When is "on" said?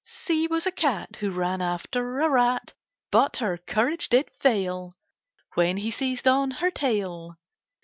6.27-6.49